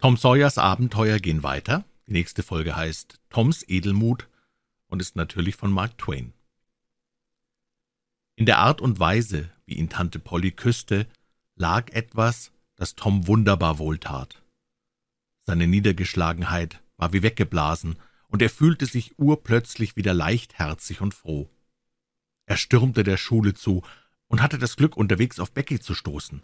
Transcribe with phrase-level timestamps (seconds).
[0.00, 1.84] Tom Sawyers Abenteuer gehen weiter.
[2.06, 4.28] Die nächste Folge heißt Toms Edelmut
[4.88, 6.34] und ist natürlich von Mark Twain.
[8.36, 11.06] In der Art und Weise, wie ihn Tante Polly küsste,
[11.54, 14.42] lag etwas, das Tom wunderbar wohltat.
[15.44, 17.96] Seine Niedergeschlagenheit war wie weggeblasen,
[18.28, 21.48] und er fühlte sich urplötzlich wieder leichtherzig und froh.
[22.44, 23.82] Er stürmte der Schule zu
[24.26, 26.42] und hatte das Glück, unterwegs auf Becky zu stoßen.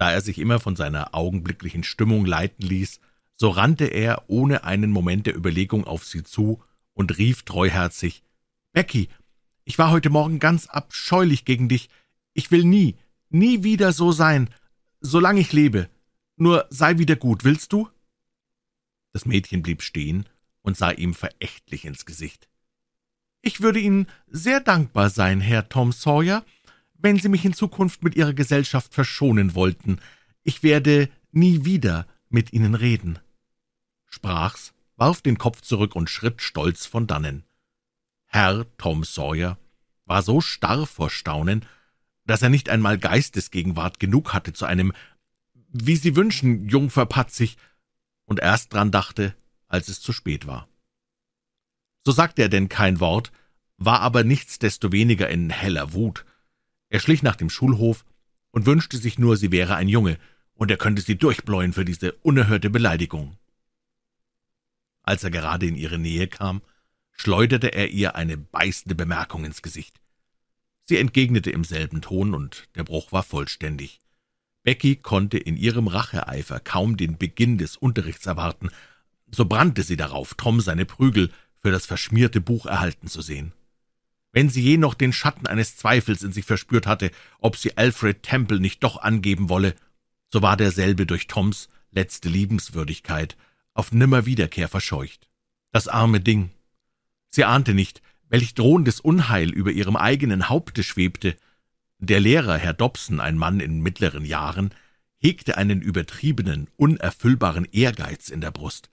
[0.00, 3.00] Da er sich immer von seiner augenblicklichen Stimmung leiten ließ,
[3.36, 6.62] so rannte er ohne einen Moment der Überlegung auf sie zu
[6.94, 8.22] und rief treuherzig
[8.72, 9.10] Becky,
[9.64, 11.90] ich war heute Morgen ganz abscheulich gegen dich.
[12.32, 12.96] Ich will nie,
[13.28, 14.48] nie wieder so sein,
[15.02, 15.90] solange ich lebe.
[16.36, 17.86] Nur sei wieder gut, willst du?
[19.12, 20.24] Das Mädchen blieb stehen
[20.62, 22.48] und sah ihm verächtlich ins Gesicht.
[23.42, 26.42] Ich würde Ihnen sehr dankbar sein, Herr Tom Sawyer,
[27.02, 29.98] wenn Sie mich in Zukunft mit Ihrer Gesellschaft verschonen wollten.
[30.42, 33.18] Ich werde nie wieder mit Ihnen reden.
[34.06, 37.44] Sprach's, warf den Kopf zurück und schritt stolz von dannen.
[38.26, 39.58] Herr Tom Sawyer
[40.04, 41.64] war so starr vor Staunen,
[42.26, 44.92] dass er nicht einmal Geistesgegenwart genug hatte zu einem
[45.72, 47.56] »Wie Sie wünschen, Jungfer Patzig«,
[48.24, 49.34] und erst dran dachte,
[49.68, 50.68] als es zu spät war.
[52.04, 53.32] So sagte er denn kein Wort,
[53.76, 56.24] war aber nichtsdestoweniger in heller Wut.
[56.90, 58.04] Er schlich nach dem Schulhof
[58.50, 60.18] und wünschte sich nur, sie wäre ein Junge,
[60.54, 63.36] und er könnte sie durchbläuen für diese unerhörte Beleidigung.
[65.02, 66.60] Als er gerade in ihre Nähe kam,
[67.12, 70.00] schleuderte er ihr eine beißende Bemerkung ins Gesicht.
[70.84, 74.00] Sie entgegnete im selben Ton, und der Bruch war vollständig.
[74.62, 78.70] Becky konnte in ihrem Racheeifer kaum den Beginn des Unterrichts erwarten,
[79.30, 81.30] so brannte sie darauf, Tom seine Prügel
[81.60, 83.52] für das verschmierte Buch erhalten zu sehen.
[84.32, 87.10] Wenn sie je noch den Schatten eines Zweifels in sich verspürt hatte,
[87.40, 89.74] ob sie Alfred Temple nicht doch angeben wolle,
[90.32, 93.36] so war derselbe durch Toms letzte Liebenswürdigkeit
[93.74, 95.28] auf Nimmerwiederkehr verscheucht.
[95.72, 96.50] Das arme Ding.
[97.28, 101.36] Sie ahnte nicht, welch drohendes Unheil über ihrem eigenen Haupte schwebte,
[101.98, 104.72] der Lehrer, Herr Dobson, ein Mann in mittleren Jahren,
[105.18, 108.88] hegte einen übertriebenen, unerfüllbaren Ehrgeiz in der Brust.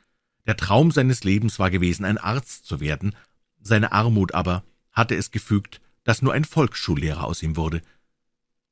[0.45, 3.15] Der Traum seines Lebens war gewesen, ein Arzt zu werden,
[3.61, 4.63] seine Armut aber
[4.97, 7.81] hatte es gefügt, dass nur ein Volksschullehrer aus ihm wurde.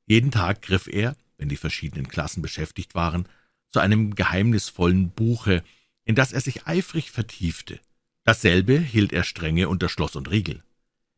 [0.07, 3.27] Jeden Tag griff er, wenn die verschiedenen Klassen beschäftigt waren,
[3.71, 5.63] zu einem geheimnisvollen Buche,
[6.03, 7.79] in das er sich eifrig vertiefte.
[8.23, 10.63] Dasselbe hielt er strenge unter Schloss und Riegel.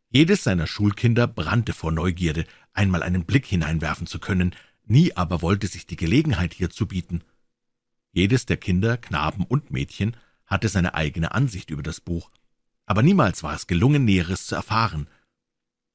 [0.10, 5.68] Jedes seiner Schulkinder brannte vor Neugierde, einmal einen Blick hineinwerfen zu können, nie aber wollte
[5.68, 7.22] sich die Gelegenheit hierzu bieten.
[8.12, 12.32] Jedes der Kinder, Knaben und Mädchen, hatte seine eigene Ansicht über das Buch,
[12.88, 15.08] aber niemals war es gelungen, Näheres zu erfahren.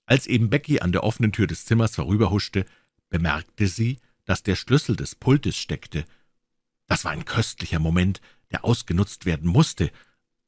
[0.07, 2.65] Als eben Becky an der offenen Tür des Zimmers vorüberhuschte,
[3.09, 6.05] bemerkte sie, dass der Schlüssel des Pultes steckte.
[6.87, 8.21] Das war ein köstlicher Moment,
[8.53, 9.91] der ausgenutzt werden musste.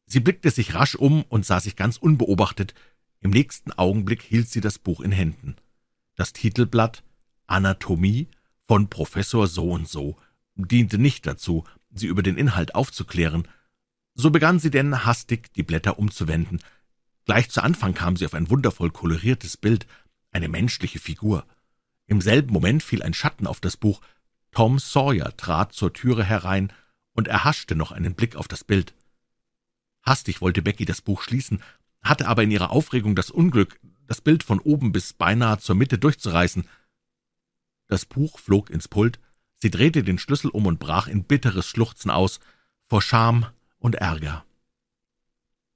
[0.06, 2.74] Sie blickte sich rasch um und sah sich ganz unbeobachtet,
[3.20, 5.56] im nächsten Augenblick hielt sie das Buch in Händen.
[6.14, 7.02] Das Titelblatt
[7.46, 8.28] Anatomie
[8.68, 10.18] von Professor so und so
[10.56, 13.48] diente nicht dazu, sie über den Inhalt aufzuklären.
[14.14, 16.60] So begann sie denn hastig, die Blätter umzuwenden.
[17.24, 19.86] Gleich zu Anfang kam sie auf ein wundervoll koloriertes Bild,
[20.30, 21.46] eine menschliche Figur.
[22.06, 24.00] Im selben Moment fiel ein Schatten auf das Buch.
[24.52, 26.72] Tom Sawyer trat zur Türe herein
[27.12, 28.94] und erhaschte noch einen Blick auf das Bild.
[30.02, 31.62] Hastig wollte Becky das Buch schließen,
[32.02, 35.98] hatte aber in ihrer Aufregung das Unglück, das Bild von oben bis beinahe zur Mitte
[35.98, 36.68] durchzureißen.
[37.88, 39.18] Das Buch flog ins Pult,
[39.56, 42.38] sie drehte den Schlüssel um und brach in bitteres Schluchzen aus,
[42.86, 43.46] vor Scham
[43.84, 44.46] und Ärger.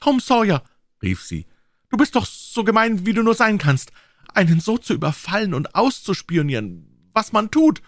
[0.01, 0.65] »Tom Sawyer«,
[1.03, 1.45] rief sie,
[1.91, 3.93] »du bist doch so gemein, wie du nur sein kannst,
[4.33, 7.83] einen so zu überfallen und auszuspionieren, was man tut.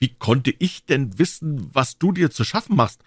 [0.00, 3.04] Wie konnte ich denn wissen, was du dir zu schaffen machst?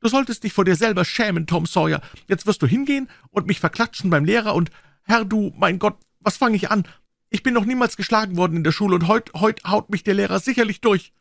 [0.00, 2.02] Du solltest dich vor dir selber schämen, Tom Sawyer.
[2.28, 4.70] Jetzt wirst du hingehen und mich verklatschen beim Lehrer und,
[5.04, 6.86] Herr du, mein Gott, was fange ich an?
[7.30, 10.14] Ich bin noch niemals geschlagen worden in der Schule und heut, heut haut mich der
[10.14, 11.14] Lehrer sicherlich durch.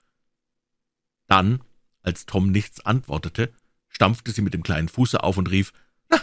[1.28, 1.62] Dann,
[2.04, 3.54] als Tom nichts antwortete,
[4.02, 5.74] stampfte sie mit dem kleinen Fuße auf und rief,
[6.10, 6.20] »Na,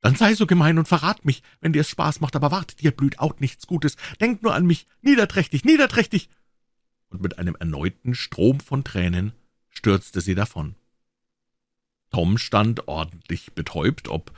[0.00, 2.92] dann sei so gemein und verrat mich, wenn dir es Spaß macht, aber wart, dir
[2.92, 3.98] blüht auch nichts Gutes.
[4.22, 6.30] Denk nur an mich, niederträchtig, niederträchtig!«
[7.10, 9.32] Und mit einem erneuten Strom von Tränen
[9.68, 10.76] stürzte sie davon.
[12.10, 14.32] Tom stand ordentlich betäubt, ob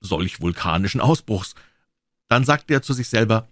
[0.00, 1.54] solch vulkanischen Ausbruchs.
[2.28, 3.48] Dann sagte er zu sich selber,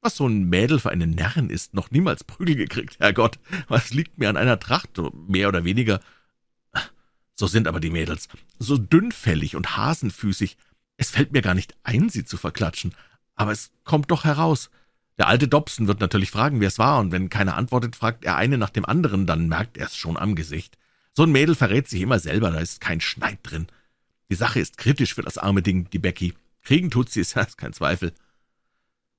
[0.00, 3.38] was so ein Mädel für einen Närrin ist, noch niemals Prügel gekriegt, Herrgott,
[3.68, 6.00] was liegt mir an einer Tracht, mehr oder weniger.
[7.34, 10.56] So sind aber die Mädels, so dünnfällig und hasenfüßig.
[10.96, 12.94] Es fällt mir gar nicht ein, sie zu verklatschen,
[13.34, 14.70] aber es kommt doch heraus.
[15.18, 18.36] Der alte Dobson wird natürlich fragen, wer es war, und wenn keiner antwortet, fragt er
[18.36, 20.78] eine nach dem anderen, dann merkt er es schon am Gesicht.
[21.14, 23.66] So ein Mädel verrät sich immer selber, da ist kein Schneid drin.
[24.30, 26.34] Die Sache ist kritisch für das arme Ding, die Becky.
[26.62, 28.12] Kriegen tut sie es, ist kein Zweifel.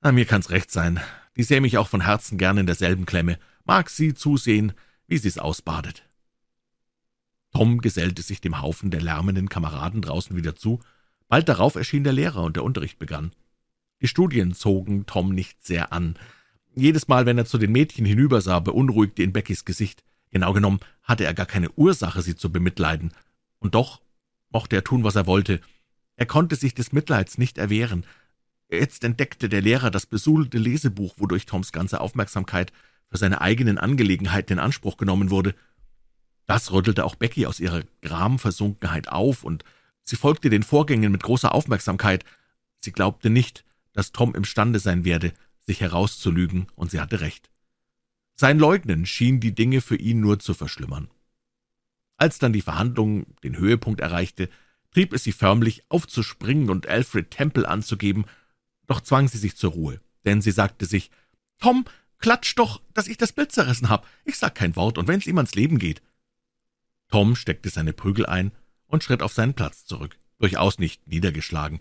[0.02, 1.00] Na, mir kann's recht sein.
[1.38, 3.40] Die sähe mich auch von Herzen gern in derselben Klemme.
[3.64, 4.74] Mag sie zusehen,
[5.08, 6.04] wie sie's ausbadet.
[7.54, 10.80] Tom gesellte sich dem Haufen der lärmenden Kameraden draußen wieder zu.
[11.28, 13.32] Bald darauf erschien der Lehrer und der Unterricht begann.
[14.02, 16.18] Die Studien zogen Tom nicht sehr an.
[16.76, 20.04] Jedes Mal, wenn er zu den Mädchen hinübersah, beunruhigte ihn Beckys Gesicht.
[20.32, 23.14] Genau genommen hatte er gar keine Ursache, sie zu bemitleiden.
[23.60, 24.02] Und doch
[24.50, 25.62] mochte er tun, was er wollte.
[26.16, 28.06] Er konnte sich des Mitleids nicht erwehren.
[28.70, 32.74] Jetzt entdeckte der Lehrer das besudelte Lesebuch, wodurch Toms ganze Aufmerksamkeit
[33.10, 35.54] für seine eigenen Angelegenheiten in Anspruch genommen wurde.
[36.46, 39.64] Das rüttelte auch Becky aus ihrer Gramversunkenheit auf, und
[40.04, 42.26] sie folgte den Vorgängen mit großer Aufmerksamkeit.
[42.80, 43.64] Sie glaubte nicht,
[43.94, 47.50] dass Tom imstande sein werde, sich herauszulügen, und sie hatte recht.
[48.36, 51.10] Sein Leugnen schien die Dinge für ihn nur zu verschlimmern.
[52.18, 54.50] Als dann die Verhandlung den Höhepunkt erreichte,
[54.92, 58.26] trieb es sie förmlich aufzuspringen und Alfred Temple anzugeben,
[58.88, 61.10] doch zwang sie sich zur Ruhe, denn sie sagte sich,
[61.60, 61.86] »Tom,
[62.20, 64.08] klatsch doch, dass ich das Bild zerrissen hab.
[64.26, 66.02] Ich sag kein Wort, und wenn's ihm ans Leben geht.«
[67.14, 68.52] Tom steckte seine Prügel ein
[68.88, 71.78] und schritt auf seinen Platz zurück, durchaus nicht niedergeschlagen.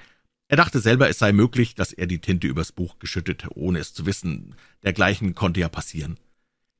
[0.48, 3.94] Er dachte selber, es sei möglich, dass er die Tinte übers Buch geschüttet, ohne es
[3.94, 4.56] zu wissen.
[4.82, 6.18] Dergleichen konnte ja passieren.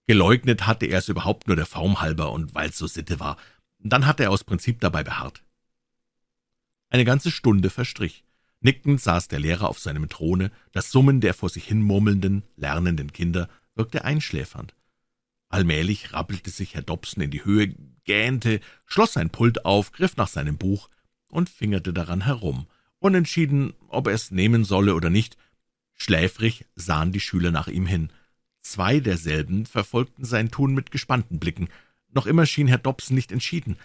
[0.06, 3.38] Geleugnet hatte er es überhaupt nur der Form halber und weil's so Sitte war.
[3.78, 5.43] Dann hatte er aus Prinzip dabei beharrt.
[6.90, 8.22] Eine ganze Stunde verstrich.
[8.60, 13.14] Nickend saß der Lehrer auf seinem Throne, das Summen der vor sich hin murmelnden, lernenden
[13.14, 14.75] Kinder wirkte einschläfernd.
[15.49, 20.28] Allmählich rappelte sich Herr Dobson in die Höhe, gähnte, schloss sein Pult auf, griff nach
[20.28, 20.88] seinem Buch
[21.28, 22.66] und fingerte daran herum,
[22.99, 25.37] unentschieden, ob er es nehmen solle oder nicht.
[25.94, 28.10] Schläfrig sahen die Schüler nach ihm hin.
[28.60, 31.69] Zwei derselben verfolgten sein Tun mit gespannten Blicken.
[32.08, 33.76] Noch immer schien Herr Dobson nicht entschieden.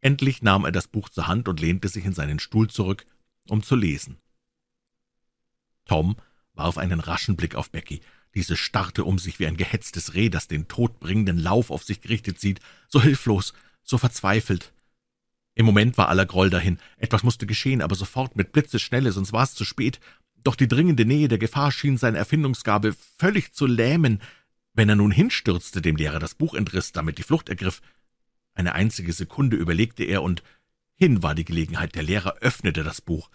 [0.00, 3.06] Endlich nahm er das Buch zur Hand und lehnte sich in seinen Stuhl zurück,
[3.48, 4.16] um zu lesen.
[5.84, 6.16] Tom
[6.54, 8.00] warf einen raschen Blick auf Becky.
[8.34, 12.40] Diese starrte um sich wie ein gehetztes Reh, das den todbringenden Lauf auf sich gerichtet
[12.40, 14.72] sieht, so hilflos, so verzweifelt.
[15.54, 16.78] Im Moment war aller Groll dahin.
[16.96, 20.00] Etwas musste geschehen, aber sofort mit Blitzesschnelle, sonst war es zu spät.
[20.42, 24.22] Doch die dringende Nähe der Gefahr schien seine Erfindungsgabe völlig zu lähmen.
[24.72, 27.82] Wenn er nun hinstürzte, dem Lehrer das Buch entriss, damit die Flucht ergriff.
[28.54, 30.42] Eine einzige Sekunde überlegte er, und
[30.94, 31.94] hin war die Gelegenheit.
[31.94, 33.28] Der Lehrer öffnete das Buch.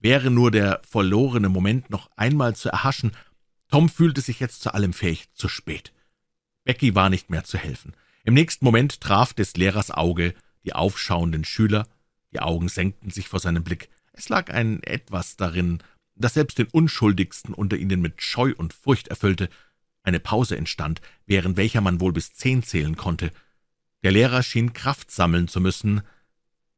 [0.00, 3.12] Wäre nur der verlorene Moment noch einmal zu erhaschen,
[3.74, 5.92] Tom fühlte sich jetzt zu allem fähig, zu spät.
[6.62, 7.92] Becky war nicht mehr zu helfen.
[8.22, 10.32] Im nächsten Moment traf des Lehrers Auge
[10.62, 11.88] die aufschauenden Schüler,
[12.32, 13.88] die Augen senkten sich vor seinem Blick.
[14.12, 15.82] Es lag ein Etwas darin,
[16.14, 19.48] das selbst den Unschuldigsten unter ihnen mit Scheu und Furcht erfüllte.
[20.04, 23.32] Eine Pause entstand, während welcher man wohl bis zehn zählen konnte.
[24.04, 26.02] Der Lehrer schien Kraft sammeln zu müssen.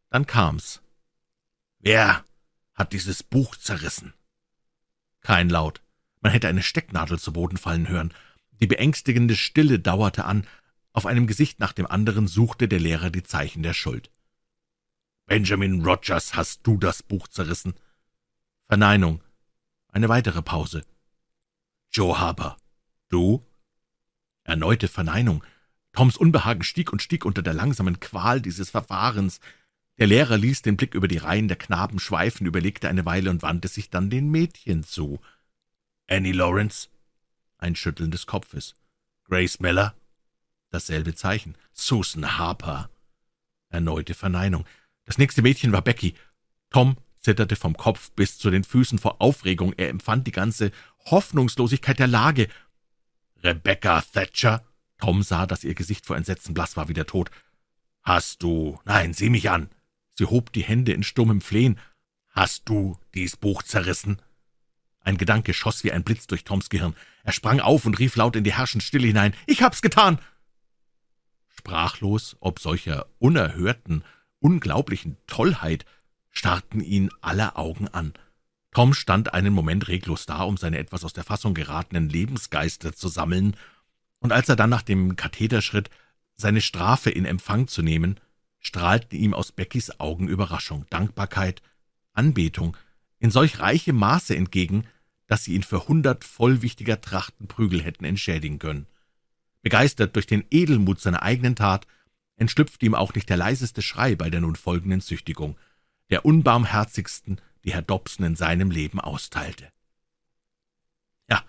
[0.08, 0.80] Dann kam's.
[1.78, 2.24] »Wer
[2.72, 4.14] hat dieses Buch zerrissen?«
[5.20, 5.82] Kein Laut.
[6.26, 8.12] Man hätte eine Stecknadel zu Boden fallen hören.
[8.60, 10.44] Die beängstigende Stille dauerte an.
[10.92, 14.10] Auf einem Gesicht nach dem anderen suchte der Lehrer die Zeichen der Schuld.
[15.26, 17.74] »Benjamin Rogers, hast du das Buch zerrissen?«
[18.66, 19.22] Verneinung.
[19.92, 20.84] Eine weitere Pause.
[21.92, 22.56] »Joe Harper,
[23.08, 23.46] du?«
[24.42, 25.44] Erneute Verneinung.
[25.92, 29.38] Toms Unbehagen stieg und stieg unter der langsamen Qual dieses Verfahrens.
[29.96, 33.42] Der Lehrer ließ den Blick über die Reihen der Knaben schweifen, überlegte eine Weile und
[33.42, 35.20] wandte sich dann den Mädchen zu.
[36.08, 36.88] »Annie Lawrence?«
[37.58, 38.74] Ein Schütteln des Kopfes.
[39.24, 39.94] »Grace Miller?«
[40.70, 41.56] Dasselbe Zeichen.
[41.72, 42.90] »Susan Harper?«
[43.70, 44.64] Erneute Verneinung.
[45.04, 46.14] Das nächste Mädchen war Becky.
[46.70, 49.72] Tom zitterte vom Kopf bis zu den Füßen vor Aufregung.
[49.76, 50.70] Er empfand die ganze
[51.06, 52.48] Hoffnungslosigkeit der Lage.
[53.42, 54.64] »Rebecca Thatcher?«
[54.98, 57.30] Tom sah, dass ihr Gesicht vor Entsetzen blass war wie der Tod.
[58.02, 58.78] »Hast du...
[58.84, 59.70] Nein, sieh mich an!«
[60.14, 61.78] Sie hob die Hände in stummem Flehen.
[62.30, 64.22] »Hast du dies Buch zerrissen?«
[65.06, 66.96] Ein Gedanke schoss wie ein Blitz durch Toms Gehirn.
[67.22, 69.34] Er sprang auf und rief laut in die herrschende Stille hinein.
[69.46, 70.18] »Ich hab's getan!«
[71.56, 74.02] Sprachlos, ob solcher unerhörten,
[74.40, 75.86] unglaublichen Tollheit,
[76.32, 78.14] starrten ihn alle Augen an.
[78.72, 83.06] Tom stand einen Moment reglos da, um seine etwas aus der Fassung geratenen Lebensgeister zu
[83.06, 83.56] sammeln,
[84.18, 85.88] und als er dann nach dem Katheter schritt,
[86.34, 88.18] seine Strafe in Empfang zu nehmen,
[88.58, 91.62] strahlten ihm aus Beckys Augen Überraschung, Dankbarkeit,
[92.12, 92.76] Anbetung
[93.20, 94.84] in solch reichem Maße entgegen,
[95.26, 98.86] dass sie ihn für hundert vollwichtiger Trachten Prügel hätten entschädigen können.
[99.62, 101.86] Begeistert durch den Edelmut seiner eigenen Tat,
[102.36, 105.56] entschlüpfte ihm auch nicht der leiseste Schrei bei der nun folgenden Züchtigung
[106.10, 109.72] der unbarmherzigsten, die Herr Dobson in seinem Leben austeilte.
[111.28, 111.42] Ja,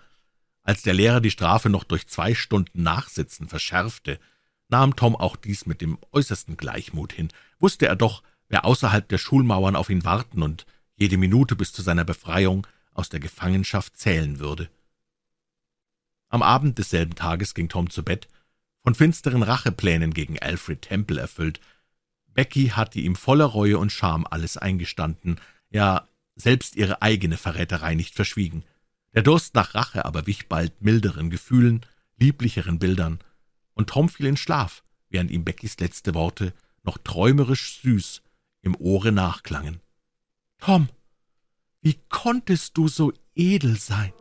[0.64, 4.18] als der Lehrer die Strafe noch durch zwei Stunden Nachsitzen verschärfte,
[4.68, 7.28] nahm Tom auch dies mit dem äußersten Gleichmut hin.
[7.58, 10.66] Wusste er doch, wer außerhalb der Schulmauern auf ihn warten und
[10.96, 12.66] jede Minute bis zu seiner Befreiung
[12.98, 14.68] aus der Gefangenschaft zählen würde.
[16.28, 18.28] Am Abend desselben Tages ging Tom zu Bett,
[18.82, 21.60] von finsteren Racheplänen gegen Alfred Temple erfüllt.
[22.26, 25.40] Becky hatte ihm voller Reue und Scham alles eingestanden,
[25.70, 28.64] ja, selbst ihre eigene Verräterei nicht verschwiegen.
[29.14, 31.86] Der Durst nach Rache aber wich bald milderen Gefühlen,
[32.16, 33.20] lieblicheren Bildern,
[33.74, 36.52] und Tom fiel in Schlaf, während ihm Beckys letzte Worte
[36.82, 38.22] noch träumerisch süß
[38.62, 39.80] im Ohre nachklangen.
[40.58, 40.88] Tom,
[41.82, 44.12] wie konntest du so edel sein?